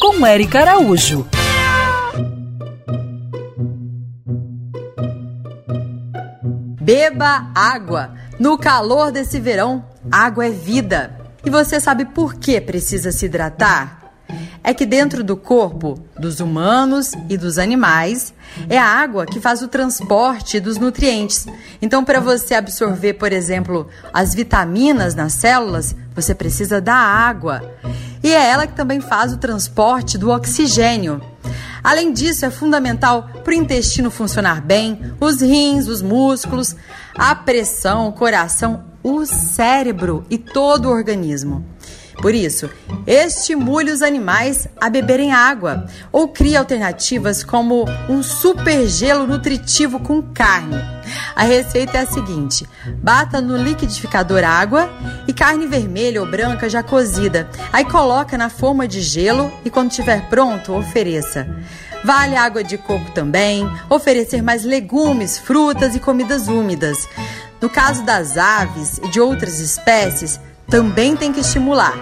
Com 0.00 0.26
Eric 0.26 0.56
Araújo. 0.56 1.26
Beba 6.80 7.50
água. 7.54 8.14
No 8.38 8.56
calor 8.56 9.12
desse 9.12 9.38
verão, 9.38 9.84
água 10.10 10.46
é 10.46 10.50
vida. 10.50 11.20
E 11.44 11.50
você 11.50 11.78
sabe 11.78 12.06
por 12.06 12.36
que 12.36 12.62
precisa 12.62 13.12
se 13.12 13.26
hidratar? 13.26 14.00
é 14.62 14.74
que 14.74 14.86
dentro 14.86 15.24
do 15.24 15.36
corpo 15.36 15.98
dos 16.18 16.40
humanos 16.40 17.12
e 17.28 17.36
dos 17.36 17.58
animais 17.58 18.32
é 18.68 18.78
a 18.78 18.84
água 18.84 19.26
que 19.26 19.40
faz 19.40 19.62
o 19.62 19.68
transporte 19.68 20.60
dos 20.60 20.76
nutrientes. 20.76 21.46
Então, 21.80 22.04
para 22.04 22.20
você 22.20 22.54
absorver, 22.54 23.14
por 23.14 23.32
exemplo, 23.32 23.88
as 24.12 24.34
vitaminas 24.34 25.14
nas 25.14 25.32
células, 25.32 25.94
você 26.14 26.34
precisa 26.34 26.80
da 26.80 26.94
água. 26.94 27.62
E 28.22 28.32
é 28.32 28.50
ela 28.50 28.66
que 28.66 28.74
também 28.74 29.00
faz 29.00 29.32
o 29.32 29.38
transporte 29.38 30.18
do 30.18 30.30
oxigênio. 30.30 31.20
Além 31.82 32.12
disso, 32.12 32.44
é 32.44 32.50
fundamental 32.50 33.30
para 33.42 33.52
o 33.52 33.56
intestino 33.56 34.10
funcionar 34.10 34.60
bem, 34.60 35.00
os 35.18 35.40
rins, 35.40 35.86
os 35.86 36.02
músculos, 36.02 36.76
a 37.16 37.34
pressão, 37.34 38.08
o 38.08 38.12
coração, 38.12 38.84
o 39.02 39.24
cérebro 39.24 40.24
e 40.28 40.36
todo 40.36 40.86
o 40.86 40.92
organismo. 40.92 41.64
Por 42.20 42.34
isso, 42.34 42.68
estimule 43.06 43.90
os 43.90 44.02
animais 44.02 44.68
a 44.78 44.90
beberem 44.90 45.32
água 45.32 45.86
ou 46.12 46.28
crie 46.28 46.54
alternativas 46.54 47.42
como 47.42 47.86
um 48.10 48.22
super 48.22 48.86
gelo 48.86 49.26
nutritivo 49.26 50.00
com 50.00 50.20
carne. 50.20 50.99
A 51.40 51.44
receita 51.44 51.96
é 51.96 52.02
a 52.02 52.06
seguinte: 52.06 52.68
bata 53.02 53.40
no 53.40 53.56
liquidificador 53.56 54.44
água 54.44 54.90
e 55.26 55.32
carne 55.32 55.66
vermelha 55.66 56.20
ou 56.20 56.30
branca 56.30 56.68
já 56.68 56.82
cozida. 56.82 57.48
Aí 57.72 57.82
coloca 57.82 58.36
na 58.36 58.50
forma 58.50 58.86
de 58.86 59.00
gelo 59.00 59.50
e 59.64 59.70
quando 59.70 59.90
estiver 59.90 60.28
pronto, 60.28 60.74
ofereça. 60.74 61.48
Vale 62.04 62.36
água 62.36 62.62
de 62.62 62.76
coco 62.76 63.10
também, 63.12 63.66
oferecer 63.88 64.42
mais 64.42 64.64
legumes, 64.64 65.38
frutas 65.38 65.96
e 65.96 65.98
comidas 65.98 66.46
úmidas. 66.46 67.08
No 67.58 67.70
caso 67.70 68.04
das 68.04 68.36
aves 68.36 68.98
e 68.98 69.08
de 69.08 69.18
outras 69.18 69.60
espécies, 69.60 70.38
também 70.68 71.16
tem 71.16 71.32
que 71.32 71.40
estimular. 71.40 71.94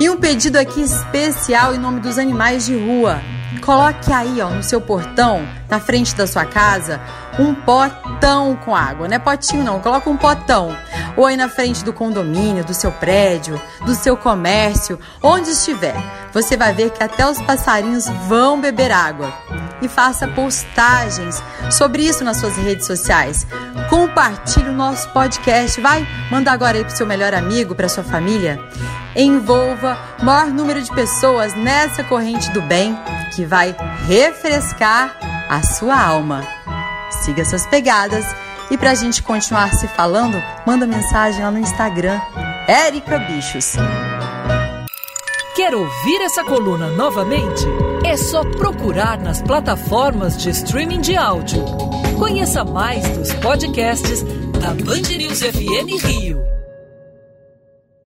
E 0.00 0.10
um 0.10 0.16
pedido 0.16 0.56
aqui 0.56 0.82
especial 0.82 1.76
em 1.76 1.78
nome 1.78 2.00
dos 2.00 2.18
animais 2.18 2.66
de 2.66 2.76
rua. 2.76 3.22
Coloque 3.64 4.12
aí, 4.12 4.42
ó, 4.42 4.50
no 4.50 4.62
seu 4.62 4.78
portão, 4.78 5.48
na 5.70 5.80
frente 5.80 6.14
da 6.14 6.26
sua 6.26 6.44
casa, 6.44 7.00
um 7.38 7.54
potão 7.54 8.54
com 8.56 8.76
água. 8.76 9.08
Não 9.08 9.16
é 9.16 9.18
potinho, 9.18 9.64
não. 9.64 9.80
Coloca 9.80 10.10
um 10.10 10.18
potão. 10.18 10.76
Ou 11.16 11.24
aí 11.24 11.34
na 11.34 11.48
frente 11.48 11.82
do 11.82 11.90
condomínio, 11.90 12.62
do 12.62 12.74
seu 12.74 12.92
prédio, 12.92 13.58
do 13.86 13.94
seu 13.94 14.18
comércio, 14.18 14.98
onde 15.22 15.48
estiver. 15.48 15.96
Você 16.30 16.58
vai 16.58 16.74
ver 16.74 16.90
que 16.90 17.02
até 17.02 17.26
os 17.26 17.40
passarinhos 17.40 18.06
vão 18.28 18.60
beber 18.60 18.92
água. 18.92 19.32
E 19.80 19.88
faça 19.88 20.28
postagens 20.28 21.42
sobre 21.70 22.02
isso 22.02 22.22
nas 22.22 22.36
suas 22.36 22.56
redes 22.56 22.86
sociais. 22.86 23.46
Compartilhe 23.88 24.68
o 24.68 24.74
nosso 24.74 25.08
podcast. 25.08 25.80
Vai, 25.80 26.06
manda 26.30 26.52
agora 26.52 26.76
aí 26.76 26.84
pro 26.84 26.94
seu 26.94 27.06
melhor 27.06 27.32
amigo, 27.32 27.74
para 27.74 27.88
sua 27.88 28.04
família. 28.04 28.60
Envolva 29.16 29.96
o 30.20 30.24
maior 30.24 30.48
número 30.48 30.82
de 30.82 30.90
pessoas 30.94 31.54
nessa 31.54 32.04
corrente 32.04 32.50
do 32.50 32.60
bem 32.60 32.94
que 33.34 33.44
vai 33.44 33.74
refrescar 34.06 35.16
a 35.48 35.62
sua 35.62 36.00
alma. 36.00 36.42
Siga 37.10 37.44
suas 37.44 37.66
pegadas 37.66 38.24
e 38.70 38.78
para 38.78 38.92
a 38.92 38.94
gente 38.94 39.22
continuar 39.22 39.72
se 39.74 39.86
falando, 39.88 40.42
manda 40.66 40.86
mensagem 40.86 41.42
lá 41.42 41.50
no 41.50 41.58
Instagram, 41.58 42.20
Érica 42.66 43.18
Bichos. 43.18 43.74
Quer 45.54 45.74
ouvir 45.74 46.20
essa 46.22 46.42
coluna 46.44 46.88
novamente? 46.90 47.64
É 48.04 48.16
só 48.16 48.42
procurar 48.42 49.18
nas 49.18 49.40
plataformas 49.40 50.36
de 50.36 50.50
streaming 50.50 51.00
de 51.00 51.16
áudio. 51.16 51.64
Conheça 52.18 52.64
mais 52.64 53.08
dos 53.10 53.32
podcasts 53.34 54.22
da 54.60 54.70
Band 54.74 55.16
News 55.16 55.40
FM 55.40 56.04
Rio. 56.04 56.63